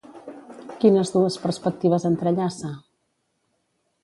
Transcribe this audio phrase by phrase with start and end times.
[0.83, 2.73] Quines dues perspectives entrellaça?